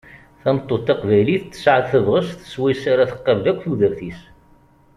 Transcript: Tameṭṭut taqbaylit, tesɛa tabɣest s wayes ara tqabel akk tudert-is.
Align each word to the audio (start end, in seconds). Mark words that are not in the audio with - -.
Tameṭṭut 0.41 0.81
taqbaylit, 0.87 1.43
tesɛa 1.51 1.81
tabɣest 1.89 2.39
s 2.51 2.53
wayes 2.59 2.83
ara 2.91 3.09
tqabel 3.11 3.45
akk 3.51 3.59
tudert-is. 3.63 4.19